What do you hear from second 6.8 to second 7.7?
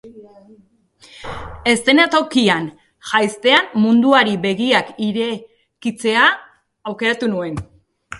aukeratu nuen.